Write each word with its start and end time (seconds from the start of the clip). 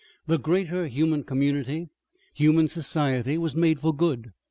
The 0.25 0.39
greater 0.39 0.87
human 0.87 1.23
community, 1.23 1.89
human 2.33 2.67
society, 2.67 3.37
was 3.37 3.55
made 3.55 3.79
for 3.79 3.93
good. 3.95 4.31